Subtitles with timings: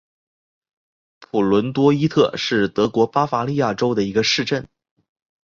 [1.19, 4.67] 普伦罗伊特是德国巴伐利亚州的一个市镇。